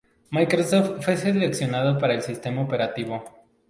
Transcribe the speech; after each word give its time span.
Microsoft 0.31 1.03
fue 1.03 1.15
seleccionado 1.15 1.99
para 1.99 2.15
el 2.15 2.23
sistema 2.23 2.63
operativo. 2.63 3.23